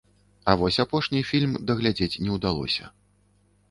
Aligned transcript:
А 0.49 0.55
вось 0.61 0.79
апошні 0.85 1.23
фільм 1.33 1.53
даглядзець 1.71 2.13
не 2.23 2.31
ўдалося. 2.43 2.95